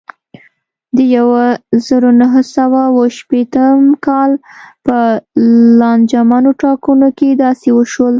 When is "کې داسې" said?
7.17-7.67